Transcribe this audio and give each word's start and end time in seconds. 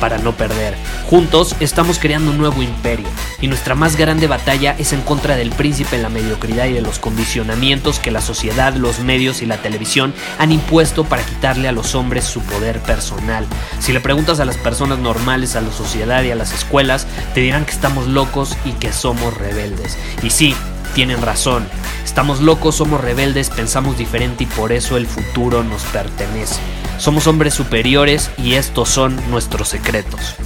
para 0.00 0.18
no 0.18 0.32
perder. 0.32 0.74
Juntos 1.08 1.54
estamos 1.60 1.98
creando 1.98 2.30
un 2.30 2.38
nuevo 2.38 2.62
imperio 2.62 3.06
y 3.40 3.48
nuestra 3.48 3.74
más 3.74 3.96
grande 3.96 4.26
batalla 4.26 4.74
es 4.78 4.92
en 4.92 5.02
contra 5.02 5.36
del 5.36 5.50
príncipe, 5.50 5.98
la 5.98 6.08
mediocridad 6.08 6.66
y 6.66 6.72
de 6.72 6.82
los 6.82 6.98
condicionamientos 6.98 7.98
que 7.98 8.10
la 8.10 8.20
sociedad, 8.20 8.74
los 8.74 9.00
medios 9.00 9.42
y 9.42 9.46
la 9.46 9.58
televisión 9.58 10.14
han 10.38 10.52
impuesto 10.52 11.04
para 11.04 11.24
quitarle 11.24 11.68
a 11.68 11.72
los 11.72 11.94
hombres 11.94 12.24
su 12.24 12.40
poder 12.42 12.80
personal. 12.80 13.46
Si 13.78 13.92
le 13.92 14.00
preguntas 14.00 14.40
a 14.40 14.44
las 14.44 14.56
personas 14.56 14.98
normales, 14.98 15.56
a 15.56 15.60
la 15.60 15.72
sociedad 15.72 16.22
y 16.22 16.30
a 16.30 16.36
las 16.36 16.52
escuelas, 16.52 17.06
te 17.34 17.40
dirán 17.40 17.64
que 17.64 17.72
estamos 17.72 18.06
locos 18.06 18.56
y 18.64 18.72
que 18.72 18.92
somos 18.92 19.36
rebeldes. 19.36 19.98
Y 20.22 20.30
sí, 20.30 20.54
tienen 20.94 21.20
razón. 21.20 21.66
Estamos 22.04 22.40
locos, 22.40 22.76
somos 22.76 23.00
rebeldes, 23.00 23.50
pensamos 23.50 23.98
diferente 23.98 24.44
y 24.44 24.46
por 24.46 24.72
eso 24.72 24.96
el 24.96 25.06
futuro 25.06 25.62
nos 25.64 25.82
pertenece. 25.84 26.60
Somos 26.98 27.26
hombres 27.26 27.54
superiores 27.54 28.30
y 28.38 28.54
estos 28.54 28.88
son 28.88 29.20
nuestros 29.30 29.68
secretos. 29.68 30.36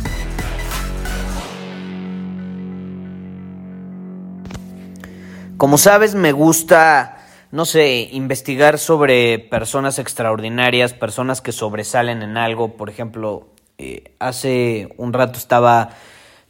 Como 5.56 5.76
sabes, 5.76 6.14
me 6.14 6.32
gusta 6.32 7.14
no 7.50 7.64
sé, 7.64 8.08
investigar 8.12 8.78
sobre 8.78 9.38
personas 9.38 9.98
extraordinarias, 9.98 10.92
personas 10.92 11.40
que 11.40 11.52
sobresalen 11.52 12.22
en 12.22 12.36
algo. 12.36 12.76
Por 12.76 12.90
ejemplo, 12.90 13.48
eh, 13.78 14.12
hace 14.18 14.88
un 14.98 15.12
rato 15.12 15.38
estaba 15.38 15.90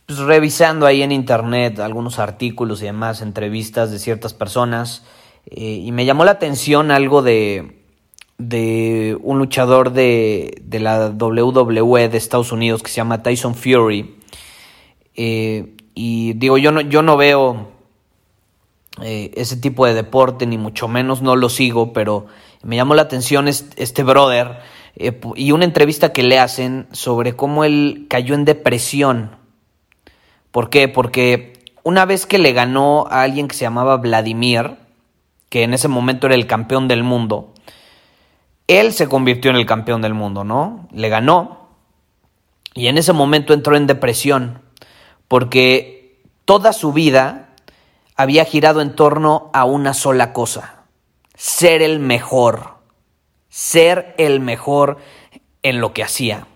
pues, 0.08 0.20
revisando 0.20 0.86
ahí 0.86 1.02
en 1.02 1.12
internet 1.12 1.78
algunos 1.80 2.18
artículos 2.18 2.80
y 2.80 2.86
demás, 2.86 3.20
entrevistas 3.20 3.90
de 3.90 3.98
ciertas 3.98 4.32
personas, 4.32 5.04
eh, 5.44 5.82
y 5.84 5.92
me 5.92 6.06
llamó 6.06 6.24
la 6.24 6.30
atención 6.30 6.90
algo 6.90 7.20
de, 7.20 7.84
de 8.38 9.18
un 9.22 9.38
luchador 9.38 9.92
de, 9.92 10.62
de, 10.62 10.80
la 10.80 11.10
WWE 11.10 12.08
de 12.08 12.16
Estados 12.16 12.52
Unidos 12.52 12.82
que 12.82 12.88
se 12.88 12.96
llama 12.96 13.22
Tyson 13.22 13.54
Fury. 13.54 14.16
Eh, 15.14 15.76
y 15.94 16.32
digo, 16.32 16.56
yo 16.56 16.72
no, 16.72 16.80
yo 16.80 17.02
no 17.02 17.18
veo 17.18 17.68
eh, 19.02 19.32
ese 19.34 19.56
tipo 19.56 19.84
de 19.84 19.92
deporte, 19.92 20.46
ni 20.46 20.56
mucho 20.56 20.88
menos 20.88 21.20
no 21.20 21.36
lo 21.36 21.50
sigo, 21.50 21.92
pero 21.92 22.26
me 22.62 22.76
llamó 22.76 22.94
la 22.94 23.02
atención 23.02 23.46
este, 23.46 24.02
brother 24.04 24.60
eh, 24.96 25.20
y 25.36 25.52
una 25.52 25.66
entrevista 25.66 26.12
que 26.14 26.22
le 26.22 26.38
hacen 26.38 26.86
sobre 26.92 27.36
cómo 27.36 27.64
él 27.64 28.06
cayó 28.08 28.34
en 28.34 28.46
depresión. 28.46 29.37
¿Por 30.58 30.70
qué? 30.70 30.88
Porque 30.88 31.52
una 31.84 32.04
vez 32.04 32.26
que 32.26 32.36
le 32.36 32.52
ganó 32.52 33.06
a 33.10 33.22
alguien 33.22 33.46
que 33.46 33.54
se 33.54 33.62
llamaba 33.62 33.96
Vladimir, 33.96 34.74
que 35.50 35.62
en 35.62 35.72
ese 35.72 35.86
momento 35.86 36.26
era 36.26 36.34
el 36.34 36.48
campeón 36.48 36.88
del 36.88 37.04
mundo, 37.04 37.54
él 38.66 38.92
se 38.92 39.08
convirtió 39.08 39.52
en 39.52 39.56
el 39.56 39.66
campeón 39.66 40.02
del 40.02 40.14
mundo, 40.14 40.42
¿no? 40.42 40.88
Le 40.90 41.08
ganó 41.10 41.68
y 42.74 42.88
en 42.88 42.98
ese 42.98 43.12
momento 43.12 43.54
entró 43.54 43.76
en 43.76 43.86
depresión 43.86 44.60
porque 45.28 46.24
toda 46.44 46.72
su 46.72 46.92
vida 46.92 47.50
había 48.16 48.44
girado 48.44 48.80
en 48.80 48.96
torno 48.96 49.50
a 49.52 49.64
una 49.64 49.94
sola 49.94 50.32
cosa, 50.32 50.82
ser 51.36 51.82
el 51.82 52.00
mejor, 52.00 52.78
ser 53.48 54.12
el 54.18 54.40
mejor 54.40 54.98
en 55.62 55.80
lo 55.80 55.92
que 55.92 56.02
hacía. 56.02 56.48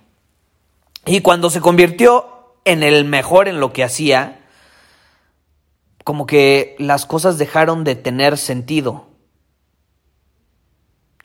Y 1.06 1.20
cuando 1.20 1.50
se 1.50 1.60
convirtió 1.60 2.31
en 2.64 2.82
el 2.82 3.04
mejor 3.04 3.48
en 3.48 3.60
lo 3.60 3.72
que 3.72 3.84
hacía, 3.84 4.40
como 6.04 6.26
que 6.26 6.76
las 6.78 7.06
cosas 7.06 7.38
dejaron 7.38 7.84
de 7.84 7.94
tener 7.94 8.38
sentido, 8.38 9.06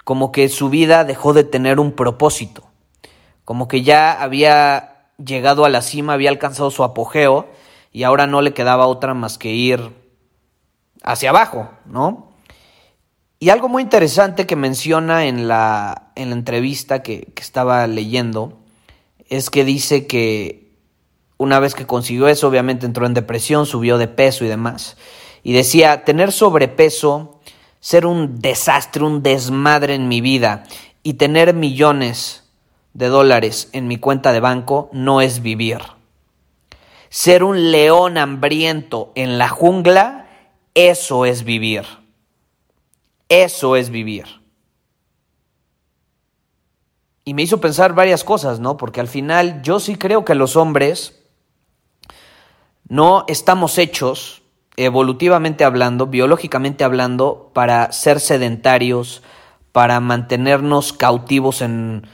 como 0.03 0.31
que 0.31 0.49
su 0.49 0.69
vida 0.69 1.03
dejó 1.03 1.33
de 1.33 1.43
tener 1.43 1.79
un 1.79 1.91
propósito, 1.91 2.63
como 3.43 3.67
que 3.67 3.83
ya 3.83 4.11
había 4.11 5.09
llegado 5.23 5.65
a 5.65 5.69
la 5.69 5.81
cima, 5.81 6.13
había 6.13 6.29
alcanzado 6.29 6.71
su 6.71 6.83
apogeo 6.83 7.47
y 7.91 8.03
ahora 8.03 8.27
no 8.27 8.41
le 8.41 8.53
quedaba 8.53 8.87
otra 8.87 9.13
más 9.13 9.37
que 9.37 9.53
ir 9.53 9.93
hacia 11.03 11.29
abajo, 11.29 11.69
¿no? 11.85 12.31
Y 13.39 13.49
algo 13.49 13.69
muy 13.69 13.83
interesante 13.83 14.47
que 14.47 14.55
menciona 14.55 15.25
en 15.25 15.47
la, 15.47 16.11
en 16.15 16.29
la 16.29 16.35
entrevista 16.35 17.03
que, 17.03 17.31
que 17.35 17.43
estaba 17.43 17.85
leyendo 17.85 18.57
es 19.29 19.49
que 19.49 19.63
dice 19.63 20.07
que 20.07 20.66
una 21.37 21.59
vez 21.59 21.75
que 21.75 21.85
consiguió 21.85 22.27
eso, 22.27 22.47
obviamente 22.47 22.85
entró 22.85 23.05
en 23.05 23.13
depresión, 23.13 23.65
subió 23.65 23.97
de 23.97 24.07
peso 24.07 24.43
y 24.43 24.47
demás. 24.47 24.97
Y 25.43 25.53
decía, 25.53 26.03
tener 26.03 26.31
sobrepeso, 26.31 27.39
ser 27.79 28.05
un 28.05 28.39
desastre, 28.39 29.03
un 29.03 29.23
desmadre 29.23 29.95
en 29.95 30.07
mi 30.07 30.21
vida 30.21 30.63
y 31.03 31.13
tener 31.13 31.53
millones 31.53 32.43
de 32.93 33.07
dólares 33.07 33.69
en 33.73 33.87
mi 33.87 33.97
cuenta 33.97 34.33
de 34.33 34.39
banco 34.39 34.89
no 34.91 35.21
es 35.21 35.41
vivir. 35.41 35.79
Ser 37.09 37.43
un 37.43 37.71
león 37.71 38.17
hambriento 38.17 39.11
en 39.15 39.37
la 39.37 39.47
jungla 39.47 40.27
eso 40.77 41.25
es 41.25 41.43
vivir. 41.43 41.85
Eso 43.29 43.75
es 43.75 43.89
vivir. 43.89 44.25
Y 47.25 47.33
me 47.33 47.41
hizo 47.41 47.59
pensar 47.59 47.95
varias 47.95 48.23
cosas, 48.23 48.59
¿no? 48.59 48.77
Porque 48.77 48.99
al 48.99 49.07
final 49.07 49.63
yo 49.63 49.79
sí 49.79 49.95
creo 49.95 50.23
que 50.23 50.35
los 50.35 50.55
hombres 50.55 51.16
no 52.89 53.25
estamos 53.27 53.77
hechos, 53.77 54.43
evolutivamente 54.75 55.63
hablando, 55.63 56.07
biológicamente 56.07 56.83
hablando, 56.83 57.51
para 57.53 57.91
ser 57.91 58.19
sedentarios, 58.19 59.23
para 59.71 59.99
mantenernos 59.99 60.93
cautivos 60.93 61.61
en, 61.61 62.07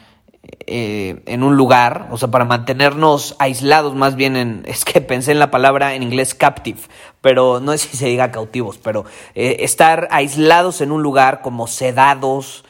eh, 0.66 1.22
en 1.25 1.44
un 1.44 1.56
lugar, 1.56 2.07
o 2.12 2.17
sea, 2.17 2.29
para 2.29 2.45
mantenernos 2.45 3.35
aislados 3.39 3.95
más 3.95 4.16
bien 4.16 4.35
en, 4.35 4.63
es 4.67 4.85
que 4.85 5.01
pensé 5.01 5.31
en 5.31 5.39
la 5.39 5.51
palabra 5.51 5.95
en 5.95 6.03
inglés 6.03 6.35
captive, 6.35 6.79
pero 7.22 7.59
no 7.59 7.72
sé 7.73 7.78
si 7.79 7.97
se 7.97 8.07
diga 8.07 8.31
cautivos, 8.31 8.78
pero 8.78 9.06
eh, 9.35 9.57
estar 9.59 10.07
aislados 10.12 10.81
en 10.81 10.91
un 10.91 11.03
lugar 11.03 11.41
como 11.41 11.67
sedados, 11.67 12.66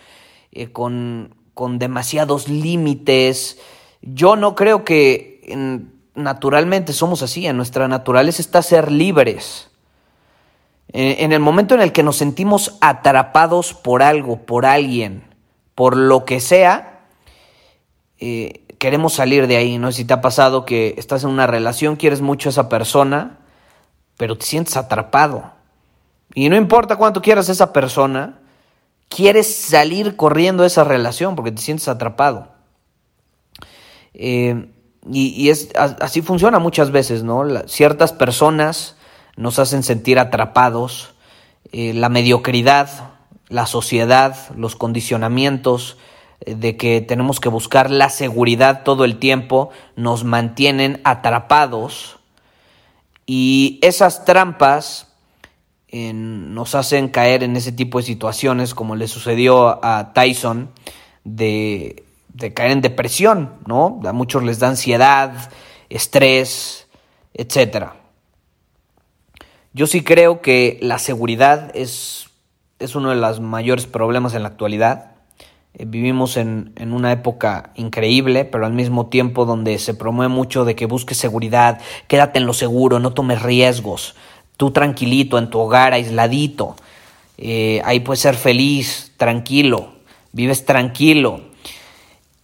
eh, 0.51 0.71
con, 0.71 1.35
con, 1.53 1.79
demasiados 1.79 2.47
límites. 2.47 3.59
Yo 4.01 4.35
no 4.35 4.53
creo 4.53 4.83
que 4.83 5.41
naturalmente 6.15 6.93
somos 6.93 7.21
así, 7.21 7.45
en 7.47 7.57
nuestra 7.57 7.87
naturaleza 7.87 8.41
está 8.41 8.61
ser 8.61 8.91
libres. 8.91 9.69
En 10.89 11.31
el 11.31 11.39
momento 11.39 11.73
en 11.73 11.81
el 11.81 11.91
que 11.91 12.03
nos 12.03 12.17
sentimos 12.17 12.77
atrapados 12.79 13.73
por 13.73 14.03
algo, 14.03 14.45
por 14.45 14.65
alguien, 14.65 15.23
por 15.73 15.97
lo 15.97 16.23
que 16.23 16.39
sea, 16.39 17.07
eh, 18.19 18.63
queremos 18.77 19.13
salir 19.13 19.47
de 19.47 19.57
ahí, 19.57 19.79
¿no? 19.79 19.91
Si 19.91 20.05
te 20.05 20.13
ha 20.13 20.21
pasado 20.21 20.65
que 20.65 20.93
estás 20.97 21.23
en 21.23 21.31
una 21.31 21.47
relación, 21.47 21.95
quieres 21.95 22.21
mucho 22.21 22.49
a 22.49 22.51
esa 22.51 22.69
persona, 22.69 23.39
pero 24.17 24.37
te 24.37 24.45
sientes 24.45 24.77
atrapado. 24.77 25.51
Y 26.35 26.49
no 26.49 26.55
importa 26.55 26.95
cuánto 26.95 27.21
quieras 27.21 27.49
a 27.49 27.53
esa 27.53 27.73
persona, 27.73 28.39
quieres 29.09 29.55
salir 29.55 30.15
corriendo 30.15 30.63
de 30.63 30.67
esa 30.67 30.83
relación 30.83 31.35
porque 31.35 31.51
te 31.51 31.61
sientes 31.61 31.87
atrapado. 31.87 32.49
Eh, 34.13 34.69
y, 35.11 35.49
es, 35.49 35.69
así 35.75 36.21
funciona 36.21 36.59
muchas 36.59 36.91
veces, 36.91 37.23
¿no? 37.23 37.43
ciertas 37.67 38.13
personas 38.13 38.95
nos 39.35 39.59
hacen 39.59 39.83
sentir 39.83 40.19
atrapados, 40.19 41.13
eh, 41.71 41.93
la 41.93 42.09
mediocridad, 42.09 42.89
la 43.49 43.65
sociedad, 43.65 44.35
los 44.55 44.75
condicionamientos, 44.75 45.97
de 46.45 46.75
que 46.77 47.01
tenemos 47.01 47.39
que 47.39 47.49
buscar 47.49 47.89
la 47.89 48.09
seguridad 48.09 48.83
todo 48.83 49.05
el 49.05 49.17
tiempo, 49.17 49.69
nos 49.95 50.23
mantienen 50.23 51.01
atrapados 51.03 52.17
y 53.25 53.79
esas 53.81 54.25
trampas 54.25 55.07
nos 55.93 56.73
hacen 56.73 57.07
caer 57.07 57.43
en 57.43 57.55
ese 57.55 57.71
tipo 57.71 57.99
de 57.99 58.05
situaciones 58.05 58.73
como 58.73 58.95
le 58.95 59.07
sucedió 59.07 59.79
a 59.85 60.11
Tyson 60.13 60.71
de, 61.23 62.03
de 62.33 62.53
caer 62.53 62.71
en 62.71 62.81
depresión, 62.81 63.55
¿no? 63.65 64.01
A 64.05 64.13
muchos 64.13 64.43
les 64.43 64.59
da 64.59 64.69
ansiedad, 64.69 65.51
estrés, 65.89 66.87
etc. 67.33 67.89
Yo 69.73 69.87
sí 69.87 70.03
creo 70.03 70.41
que 70.41 70.79
la 70.81 70.99
seguridad 70.99 71.71
es, 71.75 72.29
es 72.79 72.95
uno 72.95 73.09
de 73.09 73.15
los 73.15 73.39
mayores 73.39 73.85
problemas 73.85 74.33
en 74.33 74.43
la 74.43 74.49
actualidad 74.49 75.13
eh, 75.75 75.85
vivimos 75.85 76.37
en, 76.37 76.71
en, 76.75 76.93
una 76.93 77.11
época 77.11 77.71
increíble, 77.75 78.45
pero 78.45 78.65
al 78.65 78.73
mismo 78.73 79.07
tiempo 79.07 79.45
donde 79.45 79.79
se 79.79 79.95
promueve 79.95 80.31
mucho 80.31 80.65
de 80.65 80.75
que 80.75 80.85
busques 80.85 81.17
seguridad, 81.17 81.81
quédate 82.07 82.37
en 82.37 82.45
lo 82.45 82.53
seguro, 82.53 82.99
no 82.99 83.13
tomes 83.13 83.41
riesgos, 83.41 84.15
tú 84.55 84.69
tranquilito 84.69 85.39
en 85.39 85.49
tu 85.49 85.59
hogar, 85.59 85.93
aisladito. 85.93 86.75
eh, 87.37 87.81
ahí 87.85 88.01
puedes 88.01 88.19
ser 88.21 88.35
feliz, 88.35 89.13
tranquilo, 89.17 89.93
vives 90.31 90.65
tranquilo. 90.65 91.52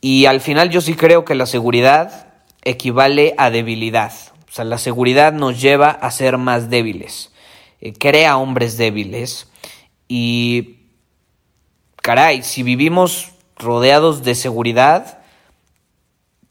Y 0.01 0.25
al 0.25 0.41
final 0.41 0.69
yo 0.69 0.81
sí 0.81 0.93
creo 0.93 1.25
que 1.25 1.35
la 1.35 1.45
seguridad 1.45 2.27
equivale 2.63 3.35
a 3.37 3.49
debilidad. 3.49 4.13
O 4.47 4.51
sea, 4.51 4.65
la 4.65 4.77
seguridad 4.77 5.33
nos 5.33 5.61
lleva 5.61 5.89
a 5.89 6.09
ser 6.11 6.37
más 6.37 6.69
débiles, 6.69 7.31
eh, 7.81 7.93
crea 7.93 8.37
hombres 8.37 8.77
débiles 8.77 9.49
y, 10.07 10.79
caray, 11.97 12.41
si 12.43 12.63
vivimos 12.63 13.31
rodeados 13.57 14.23
de 14.23 14.33
seguridad, 14.33 15.19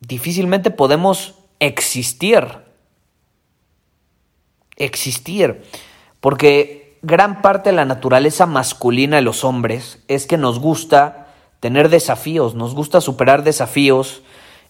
difícilmente 0.00 0.70
podemos 0.70 1.34
existir. 1.58 2.46
Existir. 4.76 5.64
Porque 6.20 6.98
gran 7.02 7.42
parte 7.42 7.70
de 7.70 7.76
la 7.76 7.84
naturaleza 7.84 8.46
masculina 8.46 9.16
de 9.16 9.22
los 9.22 9.42
hombres 9.42 10.04
es 10.06 10.26
que 10.26 10.36
nos 10.36 10.60
gusta 10.60 11.27
tener 11.60 11.88
desafíos, 11.88 12.54
nos 12.54 12.74
gusta 12.74 13.00
superar 13.00 13.42
desafíos. 13.42 14.22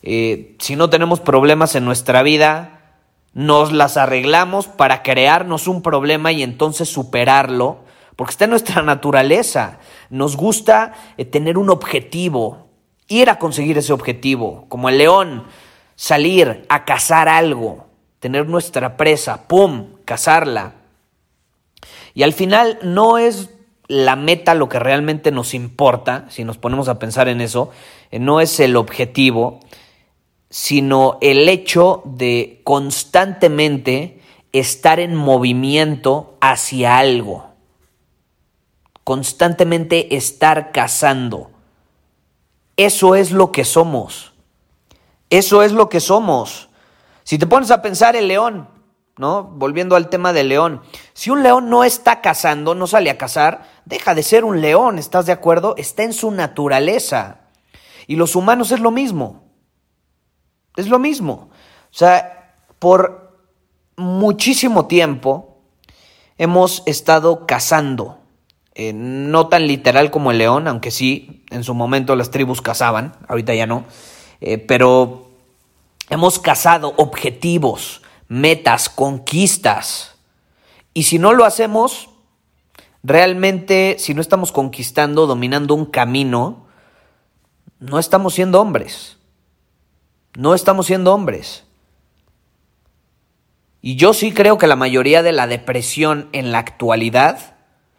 Eh, 0.02 0.56
si 0.58 0.76
no 0.76 0.90
tenemos 0.90 1.20
problemas 1.20 1.74
en 1.74 1.84
nuestra 1.84 2.22
vida, 2.22 2.96
nos 3.34 3.72
las 3.72 3.96
arreglamos 3.96 4.66
para 4.66 5.02
crearnos 5.02 5.68
un 5.68 5.82
problema 5.82 6.32
y 6.32 6.42
entonces 6.42 6.88
superarlo, 6.88 7.78
porque 8.16 8.32
está 8.32 8.44
en 8.44 8.50
nuestra 8.50 8.82
naturaleza. 8.82 9.78
Nos 10.10 10.36
gusta 10.36 10.92
eh, 11.16 11.24
tener 11.24 11.58
un 11.58 11.70
objetivo, 11.70 12.68
ir 13.06 13.30
a 13.30 13.38
conseguir 13.38 13.78
ese 13.78 13.92
objetivo, 13.92 14.66
como 14.68 14.88
el 14.88 14.98
león, 14.98 15.44
salir 15.94 16.64
a 16.68 16.84
cazar 16.84 17.28
algo, 17.28 17.86
tener 18.18 18.48
nuestra 18.48 18.96
presa, 18.96 19.46
¡pum!, 19.46 19.96
cazarla. 20.04 20.74
Y 22.14 22.22
al 22.22 22.32
final 22.32 22.78
no 22.82 23.18
es 23.18 23.50
la 23.88 24.16
meta 24.16 24.54
lo 24.54 24.68
que 24.68 24.78
realmente 24.78 25.32
nos 25.32 25.54
importa, 25.54 26.26
si 26.28 26.44
nos 26.44 26.58
ponemos 26.58 26.88
a 26.88 26.98
pensar 26.98 27.28
en 27.28 27.40
eso, 27.40 27.70
eh, 28.10 28.18
no 28.18 28.40
es 28.40 28.60
el 28.60 28.76
objetivo, 28.76 29.60
sino 30.50 31.18
el 31.20 31.48
hecho 31.48 32.02
de 32.04 32.60
constantemente 32.64 34.20
estar 34.52 35.00
en 35.00 35.14
movimiento 35.14 36.36
hacia 36.40 36.98
algo, 36.98 37.46
constantemente 39.04 40.16
estar 40.16 40.70
cazando. 40.72 41.50
Eso 42.76 43.14
es 43.14 43.32
lo 43.32 43.52
que 43.52 43.64
somos. 43.64 44.32
Eso 45.30 45.62
es 45.62 45.72
lo 45.72 45.88
que 45.88 46.00
somos. 46.00 46.68
Si 47.24 47.38
te 47.38 47.46
pones 47.46 47.70
a 47.70 47.82
pensar 47.82 48.16
el 48.16 48.28
león, 48.28 48.68
¿no? 49.18 49.42
Volviendo 49.42 49.96
al 49.96 50.08
tema 50.08 50.32
del 50.32 50.48
león. 50.48 50.80
Si 51.18 51.30
un 51.30 51.42
león 51.42 51.68
no 51.68 51.82
está 51.82 52.20
cazando, 52.20 52.76
no 52.76 52.86
sale 52.86 53.10
a 53.10 53.18
cazar, 53.18 53.68
deja 53.84 54.14
de 54.14 54.22
ser 54.22 54.44
un 54.44 54.60
león, 54.60 55.00
¿estás 55.00 55.26
de 55.26 55.32
acuerdo? 55.32 55.74
Está 55.76 56.04
en 56.04 56.12
su 56.12 56.30
naturaleza. 56.30 57.40
Y 58.06 58.14
los 58.14 58.36
humanos 58.36 58.70
es 58.70 58.78
lo 58.78 58.92
mismo. 58.92 59.42
Es 60.76 60.86
lo 60.86 61.00
mismo. 61.00 61.50
O 61.90 61.90
sea, 61.90 62.54
por 62.78 63.36
muchísimo 63.96 64.86
tiempo 64.86 65.58
hemos 66.36 66.84
estado 66.86 67.46
cazando. 67.46 68.20
Eh, 68.76 68.92
no 68.94 69.48
tan 69.48 69.66
literal 69.66 70.12
como 70.12 70.30
el 70.30 70.38
león, 70.38 70.68
aunque 70.68 70.92
sí, 70.92 71.44
en 71.50 71.64
su 71.64 71.74
momento 71.74 72.14
las 72.14 72.30
tribus 72.30 72.62
cazaban, 72.62 73.16
ahorita 73.26 73.56
ya 73.56 73.66
no. 73.66 73.86
Eh, 74.40 74.58
pero 74.58 75.32
hemos 76.10 76.38
cazado 76.38 76.94
objetivos, 76.96 78.02
metas, 78.28 78.88
conquistas. 78.88 80.14
Y 80.98 81.04
si 81.04 81.20
no 81.20 81.32
lo 81.32 81.44
hacemos, 81.44 82.10
realmente, 83.04 83.94
si 84.00 84.14
no 84.14 84.20
estamos 84.20 84.50
conquistando, 84.50 85.28
dominando 85.28 85.76
un 85.76 85.86
camino, 85.86 86.66
no 87.78 88.00
estamos 88.00 88.34
siendo 88.34 88.60
hombres. 88.60 89.16
No 90.36 90.56
estamos 90.56 90.86
siendo 90.86 91.14
hombres. 91.14 91.62
Y 93.80 93.94
yo 93.94 94.12
sí 94.12 94.32
creo 94.32 94.58
que 94.58 94.66
la 94.66 94.74
mayoría 94.74 95.22
de 95.22 95.30
la 95.30 95.46
depresión 95.46 96.28
en 96.32 96.50
la 96.50 96.58
actualidad 96.58 97.54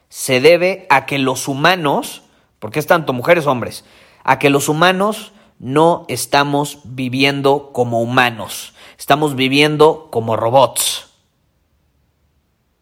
se 0.09 0.41
debe 0.41 0.85
a 0.89 1.05
que 1.05 1.19
los 1.19 1.47
humanos, 1.47 2.23
porque 2.59 2.79
es 2.79 2.87
tanto 2.87 3.13
mujeres 3.13 3.47
hombres, 3.47 3.85
a 4.25 4.39
que 4.39 4.49
los 4.49 4.67
humanos 4.67 5.31
no 5.57 6.03
estamos 6.09 6.79
viviendo 6.83 7.71
como 7.71 8.01
humanos. 8.01 8.73
Estamos 8.97 9.37
viviendo 9.37 10.09
como 10.11 10.35
robots. 10.35 11.08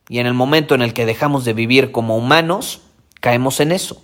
Y 0.09 0.19
en 0.19 0.27
el 0.27 0.33
momento 0.33 0.75
en 0.75 0.81
el 0.81 0.94
que 0.94 1.06
dejamos 1.06 1.45
de 1.45 1.54
vivir 1.54 1.92
como 1.92 2.18
humanos, 2.18 2.81
caemos 3.19 3.59
en 3.59 3.71
eso. 3.71 4.01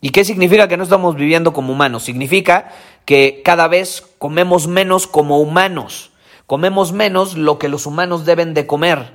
¿Y 0.00 0.10
qué 0.10 0.24
significa 0.24 0.68
que 0.68 0.76
no 0.76 0.82
estamos 0.82 1.14
viviendo 1.14 1.52
como 1.52 1.72
humanos? 1.72 2.04
Significa 2.04 2.70
que 3.04 3.42
cada 3.44 3.68
vez 3.68 4.02
comemos 4.18 4.66
menos 4.66 5.06
como 5.06 5.38
humanos. 5.38 6.10
Comemos 6.46 6.92
menos 6.92 7.36
lo 7.36 7.58
que 7.58 7.68
los 7.68 7.86
humanos 7.86 8.24
deben 8.24 8.54
de 8.54 8.66
comer. 8.66 9.14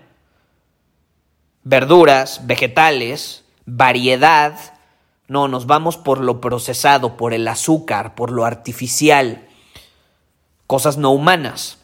Verduras, 1.63 2.45
vegetales, 2.45 3.43
variedad. 3.65 4.57
No, 5.27 5.47
nos 5.47 5.65
vamos 5.65 5.97
por 5.97 6.21
lo 6.21 6.39
procesado, 6.39 7.17
por 7.17 7.33
el 7.33 7.47
azúcar, 7.47 8.15
por 8.15 8.31
lo 8.31 8.45
artificial 8.45 9.45
cosas 10.67 10.97
no 10.97 11.11
humanas, 11.11 11.77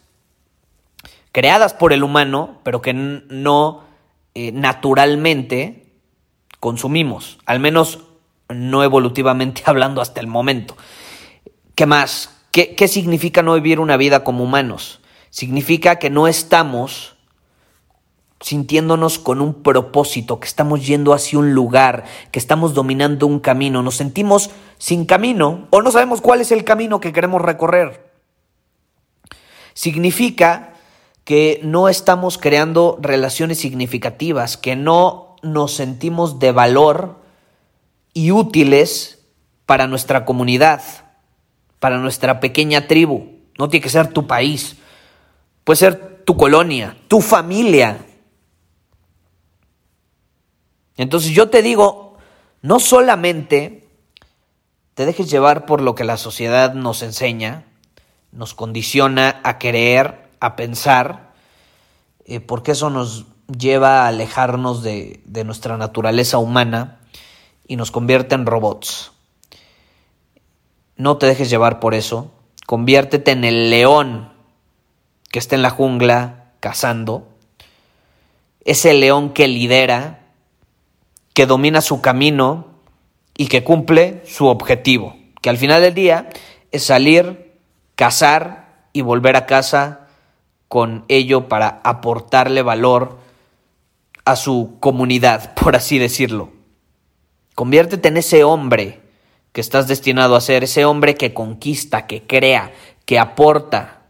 creadas 1.32 1.74
por 1.74 1.94
el 1.94 2.04
humano, 2.04 2.60
pero 2.64 2.82
que 2.82 2.94
no 2.94 3.84
eh, 4.34 4.52
naturalmente 4.52 5.94
consumimos, 6.60 7.40
al 7.46 7.60
menos 7.60 8.00
no 8.50 8.84
evolutivamente 8.84 9.64
hablando 9.66 10.02
hasta 10.02 10.20
el 10.20 10.28
momento. 10.28 10.76
¿Qué 11.76 11.86
más? 11.86 12.38
¿Qué, 12.52 12.76
¿Qué 12.76 12.88
significa 12.88 13.42
no 13.42 13.54
vivir 13.54 13.80
una 13.80 13.98
vida 13.98 14.24
como 14.24 14.44
humanos? 14.44 15.00
Significa 15.30 15.98
que 15.98 16.10
no 16.10 16.28
estamos 16.28 17.16
sintiéndonos 18.42 19.20
con 19.20 19.40
un 19.40 19.62
propósito, 19.62 20.40
que 20.40 20.48
estamos 20.48 20.86
yendo 20.86 21.14
hacia 21.14 21.40
un 21.40 21.54
lugar, 21.54 22.04
que 22.32 22.40
estamos 22.40 22.74
dominando 22.74 23.28
un 23.28 23.40
camino, 23.40 23.84
nos 23.84 23.96
sentimos 23.96 24.50
sin 24.78 25.06
camino 25.06 25.68
o 25.70 25.82
no 25.82 25.92
sabemos 25.92 26.22
cuál 26.22 26.42
es 26.42 26.52
el 26.52 26.64
camino 26.64 27.00
que 27.00 27.14
queremos 27.14 27.42
recorrer. 27.42 28.12
Significa 29.74 30.71
que 31.32 31.62
no 31.64 31.88
estamos 31.88 32.38
creando 32.38 33.00
relaciones 33.02 33.58
significativas, 33.58 34.58
que 34.58 34.76
no 34.76 35.38
nos 35.42 35.74
sentimos 35.74 36.40
de 36.40 36.52
valor 36.52 37.22
y 38.14 38.32
útiles 38.32 39.24
para 39.66 39.88
nuestra 39.88 40.26
comunidad, 40.26 40.82
para 41.80 42.00
nuestra 42.00 42.42
pequeña 42.42 42.86
tribu. 42.86 43.30
No 43.58 43.70
tiene 43.70 43.82
que 43.82 43.90
ser 43.90 44.10
tu 44.10 44.28
país, 44.28 44.76
puede 45.64 45.78
ser 45.78 46.22
tu 46.26 46.36
colonia, 46.36 46.98
tu 47.08 47.22
familia. 47.22 48.06
Entonces 50.98 51.32
yo 51.32 51.50
te 51.50 51.62
digo, 51.62 52.18
no 52.62 52.82
solamente 52.82 53.88
te 54.96 55.06
dejes 55.06 55.32
llevar 55.32 55.66
por 55.66 55.80
lo 55.80 55.96
que 55.96 56.04
la 56.04 56.18
sociedad 56.18 56.74
nos 56.74 57.02
enseña, 57.04 57.64
nos 58.34 58.54
condiciona 58.54 59.40
a 59.46 59.60
creer, 59.60 60.21
a 60.42 60.58
pensar, 60.58 61.32
eh, 62.26 62.42
porque 62.42 62.72
eso 62.74 62.90
nos 62.90 63.26
lleva 63.58 64.04
a 64.04 64.08
alejarnos 64.08 64.84
de, 64.84 65.22
de 65.26 65.46
nuestra 65.46 65.78
naturaleza 65.78 66.38
humana 66.38 67.00
y 67.68 67.78
nos 67.78 67.92
convierte 67.92 68.36
en 68.36 68.46
robots. 68.46 69.14
No 70.98 71.18
te 71.18 71.28
dejes 71.28 71.50
llevar 71.50 71.80
por 71.80 71.94
eso, 71.94 72.32
conviértete 72.66 73.32
en 73.32 73.46
el 73.46 73.70
león 73.70 74.34
que 75.32 75.40
está 75.40 75.56
en 75.56 75.62
la 75.62 75.70
jungla 75.70 76.52
cazando, 76.60 77.30
ese 78.66 78.94
león 78.94 79.32
que 79.34 79.48
lidera, 79.48 80.20
que 81.34 81.46
domina 81.46 81.82
su 81.82 82.02
camino 82.02 82.68
y 83.38 83.48
que 83.48 83.64
cumple 83.64 84.24
su 84.26 84.48
objetivo, 84.48 85.16
que 85.42 85.50
al 85.50 85.58
final 85.58 85.82
del 85.82 85.94
día 85.94 86.30
es 86.72 86.84
salir 86.84 87.58
casar 87.96 88.88
y 88.94 89.02
volver 89.02 89.36
a 89.36 89.46
casa 89.46 90.01
con 90.72 91.04
ello 91.10 91.50
para 91.50 91.82
aportarle 91.84 92.62
valor 92.62 93.20
a 94.24 94.38
su 94.38 94.78
comunidad, 94.80 95.54
por 95.62 95.76
así 95.76 96.00
decirlo. 96.00 96.54
Conviértete 97.56 98.08
en 98.08 98.16
ese 98.16 98.46
hombre 98.46 99.02
que 99.52 99.60
estás 99.60 99.90
destinado 99.90 100.38
a 100.38 100.40
ser, 100.40 100.64
ese 100.64 100.86
hombre 100.86 101.16
que 101.16 101.34
conquista, 101.34 102.08
que 102.08 102.26
crea, 102.26 102.72
que 103.04 103.20
aporta. 103.20 104.04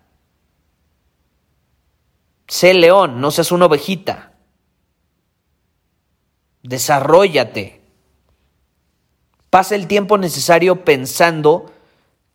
Sé 2.48 2.76
león, 2.76 3.20
no 3.22 3.32
seas 3.32 3.52
una 3.52 3.66
ovejita. 3.66 4.34
Desarrollate. 6.62 7.82
Pasa 9.50 9.74
el 9.74 9.88
tiempo 9.88 10.20
necesario 10.20 10.86
pensando 10.86 11.72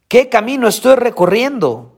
¿Qué 0.09 0.28
camino 0.28 0.68
estoy 0.68 0.95
recorriendo? 0.95 1.96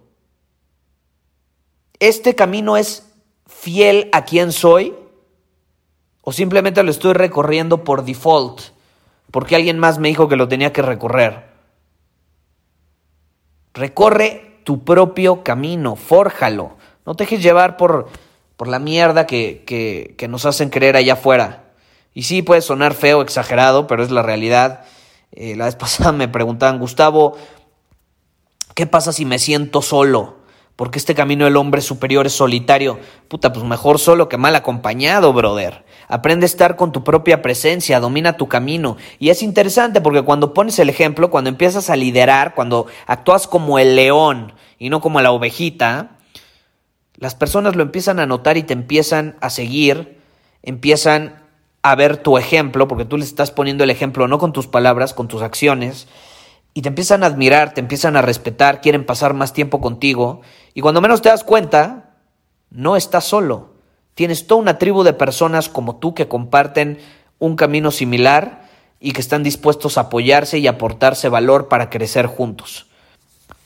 ¿Este 2.01 2.35
camino 2.35 2.77
es 2.77 3.11
fiel 3.47 4.09
a 4.13 4.25
quien 4.25 4.53
soy? 4.53 4.95
¿O 6.23 6.33
simplemente 6.33 6.83
lo 6.83 6.91
estoy 6.91 7.15
recorriendo 7.15 7.85
por 7.85 8.05
default? 8.05 8.61
Porque 9.31 9.57
alguien 9.57 9.79
más 9.79 9.99
me 9.99 10.09
dijo 10.09 10.29
que 10.29 10.37
lo 10.37 10.49
tenía 10.49 10.73
que 10.73 10.83
recorrer. 10.83 11.49
Recorre 13.75 14.61
tu 14.65 14.85
propio 14.85 15.43
camino, 15.43 15.97
fórjalo. 15.97 16.77
No 17.05 17.15
te 17.15 17.25
dejes 17.25 17.43
llevar 17.43 17.77
por, 17.77 18.09
por 18.57 18.69
la 18.69 18.79
mierda 18.79 19.27
que, 19.27 19.65
que, 19.65 20.29
nos 20.29 20.45
hacen 20.45 20.71
creer 20.71 20.97
allá 20.97 21.15
afuera. 21.15 21.65
Y 22.15 22.25
sí, 22.25 22.43
puede 22.43 22.61
sonar 22.61 22.95
feo, 22.95 23.23
exagerado, 23.23 23.87
pero 23.87 24.03
es 24.03 24.11
la 24.11 24.23
realidad. 24.23 24.85
Eh, 25.33 25.57
la 25.57 25.67
vez 25.67 25.77
pasada 25.77 26.13
me 26.13 26.29
preguntaban, 26.29 26.79
Gustavo, 26.79 27.37
¿qué 28.75 28.87
pasa 28.87 29.13
si 29.13 29.25
me 29.25 29.39
siento 29.39 29.81
solo? 29.81 30.38
Porque 30.79 31.01
este 31.01 31.17
camino 31.17 31.45
del 31.45 31.57
hombre 31.57 31.81
superior 31.81 32.25
es 32.27 32.35
solitario. 32.35 33.01
Puta, 33.27 33.53
pues 33.53 33.67
mejor 33.67 33.99
solo 33.99 34.29
que 34.29 34.37
mal 34.37 34.55
acompañado, 34.55 35.33
brother. 35.33 35.85
Aprende 36.07 36.45
a 36.45 36.47
estar 36.47 36.77
con 36.77 36.93
tu 36.93 37.03
propia 37.03 37.43
presencia, 37.43 37.99
domina 37.99 38.37
tu 38.37 38.47
camino. 38.47 38.97
Y 39.19 39.31
es 39.31 39.43
interesante 39.43 40.01
porque 40.01 40.23
cuando 40.23 40.55
pones 40.55 40.79
el 40.79 40.89
ejemplo, 40.89 41.31
cuando 41.31 41.51
empiezas 41.51 41.91
a 41.91 41.97
liderar, 41.97 42.55
cuando 42.55 42.87
actúas 43.09 43.49
como 43.49 43.81
el 43.81 43.97
león 43.97 44.53
y 44.79 44.89
no 44.89 45.01
como 45.01 45.21
la 45.21 45.33
ovejita, 45.33 46.11
las 47.17 47.35
personas 47.35 47.75
lo 47.75 47.83
empiezan 47.83 48.21
a 48.21 48.27
notar 48.27 48.57
y 48.57 48.63
te 48.63 48.73
empiezan 48.73 49.35
a 49.41 49.51
seguir, 49.51 50.21
empiezan 50.63 51.43
a 51.83 51.97
ver 51.97 52.19
tu 52.19 52.39
ejemplo, 52.39 52.87
porque 52.87 53.05
tú 53.05 53.19
les 53.19 53.27
estás 53.27 53.51
poniendo 53.51 53.83
el 53.83 53.91
ejemplo 53.91 54.29
no 54.29 54.39
con 54.39 54.53
tus 54.53 54.69
palabras, 54.69 55.13
con 55.13 55.27
tus 55.27 55.43
acciones, 55.43 56.07
y 56.79 56.83
te 56.83 56.91
empiezan 56.91 57.25
a 57.25 57.27
admirar, 57.27 57.75
te 57.75 57.81
empiezan 57.81 58.15
a 58.15 58.23
respetar, 58.23 58.81
quieren 58.81 59.05
pasar 59.05 59.35
más 59.35 59.53
tiempo 59.53 59.81
contigo, 59.81 60.43
y 60.75 60.81
cuando 60.81 61.01
menos 61.01 61.23
te 61.23 61.29
das 61.29 61.43
cuenta, 61.43 62.15
no 62.71 62.95
estás 62.95 63.25
solo. 63.25 63.73
Tienes 64.15 64.47
toda 64.47 64.61
una 64.61 64.79
tribu 64.79 65.03
de 65.03 65.13
personas 65.13 65.69
como 65.69 65.97
tú 65.97 66.15
que 66.15 66.29
comparten 66.29 67.01
un 67.41 67.57
camino 67.57 67.91
similar 67.91 68.69
y 69.01 69.11
que 69.11 69.21
están 69.21 69.43
dispuestos 69.43 69.99
a 69.99 70.03
apoyarse 70.03 70.59
y 70.59 70.69
aportarse 70.69 71.29
valor 71.29 71.67
para 71.67 71.91
crecer 71.91 72.27
juntos. 72.27 72.87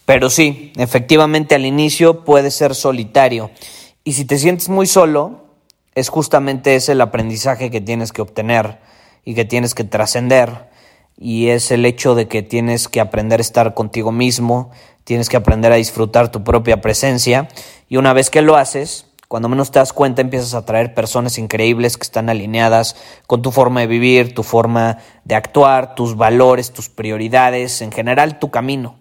Pero 0.06 0.30
sí, 0.30 0.72
efectivamente 0.76 1.54
al 1.54 1.66
inicio 1.66 2.24
puede 2.24 2.50
ser 2.50 2.74
solitario. 2.74 3.50
Y 4.04 4.14
si 4.14 4.24
te 4.24 4.38
sientes 4.38 4.70
muy 4.70 4.86
solo, 4.86 5.44
es 5.94 6.08
justamente 6.08 6.76
ese 6.76 6.92
el 6.92 7.02
aprendizaje 7.02 7.70
que 7.70 7.82
tienes 7.82 8.10
que 8.10 8.22
obtener 8.22 8.78
y 9.22 9.34
que 9.34 9.44
tienes 9.44 9.74
que 9.74 9.84
trascender 9.84 10.71
y 11.22 11.50
es 11.50 11.70
el 11.70 11.86
hecho 11.86 12.16
de 12.16 12.26
que 12.26 12.42
tienes 12.42 12.88
que 12.88 13.00
aprender 13.00 13.38
a 13.38 13.42
estar 13.42 13.74
contigo 13.74 14.10
mismo, 14.10 14.72
tienes 15.04 15.28
que 15.28 15.36
aprender 15.36 15.70
a 15.70 15.76
disfrutar 15.76 16.32
tu 16.32 16.42
propia 16.42 16.80
presencia 16.80 17.48
y 17.88 17.96
una 17.96 18.12
vez 18.12 18.28
que 18.28 18.42
lo 18.42 18.56
haces, 18.56 19.06
cuando 19.28 19.48
menos 19.48 19.70
te 19.70 19.78
das 19.78 19.92
cuenta 19.92 20.20
empiezas 20.20 20.52
a 20.54 20.66
traer 20.66 20.94
personas 20.94 21.38
increíbles 21.38 21.96
que 21.96 22.02
están 22.02 22.28
alineadas 22.28 22.96
con 23.26 23.40
tu 23.40 23.52
forma 23.52 23.80
de 23.80 23.86
vivir, 23.86 24.34
tu 24.34 24.42
forma 24.42 24.98
de 25.24 25.36
actuar, 25.36 25.94
tus 25.94 26.16
valores, 26.16 26.72
tus 26.72 26.88
prioridades, 26.88 27.82
en 27.82 27.92
general 27.92 28.40
tu 28.40 28.50
camino. 28.50 28.96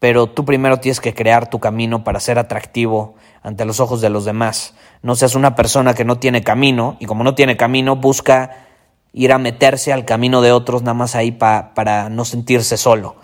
Pero 0.00 0.26
tú 0.26 0.44
primero 0.44 0.80
tienes 0.80 1.00
que 1.00 1.14
crear 1.14 1.48
tu 1.48 1.60
camino 1.60 2.02
para 2.02 2.18
ser 2.18 2.40
atractivo 2.40 3.14
ante 3.42 3.64
los 3.64 3.78
ojos 3.78 4.00
de 4.00 4.10
los 4.10 4.24
demás. 4.24 4.74
No 5.00 5.14
seas 5.14 5.36
una 5.36 5.54
persona 5.54 5.94
que 5.94 6.04
no 6.04 6.18
tiene 6.18 6.42
camino 6.42 6.96
y 6.98 7.06
como 7.06 7.22
no 7.22 7.36
tiene 7.36 7.56
camino 7.56 7.94
busca 7.94 8.71
ir 9.12 9.32
a 9.32 9.38
meterse 9.38 9.92
al 9.92 10.04
camino 10.04 10.40
de 10.40 10.52
otros 10.52 10.82
nada 10.82 10.94
más 10.94 11.14
ahí 11.14 11.32
para 11.32 12.08
no 12.10 12.24
sentirse 12.24 12.76
solo. 12.76 13.16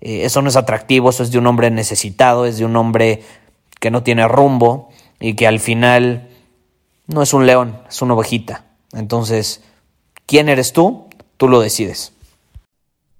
Eh, 0.00 0.24
eso 0.24 0.42
no 0.42 0.48
es 0.48 0.56
atractivo, 0.56 1.10
eso 1.10 1.22
es 1.22 1.30
de 1.30 1.38
un 1.38 1.46
hombre 1.46 1.70
necesitado, 1.70 2.46
es 2.46 2.58
de 2.58 2.64
un 2.64 2.76
hombre 2.76 3.22
que 3.80 3.90
no 3.90 4.02
tiene 4.02 4.26
rumbo 4.28 4.90
y 5.20 5.34
que 5.34 5.46
al 5.46 5.60
final 5.60 6.28
no 7.06 7.22
es 7.22 7.32
un 7.32 7.46
león, 7.46 7.80
es 7.88 8.02
una 8.02 8.14
ovejita. 8.14 8.64
Entonces, 8.92 9.62
¿quién 10.26 10.48
eres 10.48 10.72
tú? 10.72 11.08
Tú 11.36 11.48
lo 11.48 11.60
decides. 11.60 12.12